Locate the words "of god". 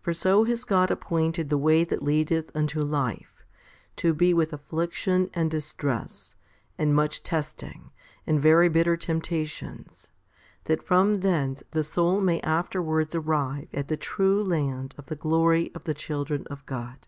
16.50-17.06